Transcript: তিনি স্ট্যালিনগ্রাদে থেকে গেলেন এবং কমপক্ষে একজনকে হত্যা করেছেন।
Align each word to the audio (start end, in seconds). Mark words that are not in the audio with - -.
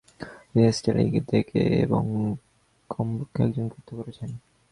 তিনি 0.49 0.61
স্ট্যালিনগ্রাদে 0.71 1.27
থেকে 1.31 1.59
গেলেন 1.59 1.81
এবং 1.81 2.03
কমপক্ষে 2.89 3.39
একজনকে 3.43 3.75
হত্যা 3.77 3.93
করেছেন। 3.99 4.29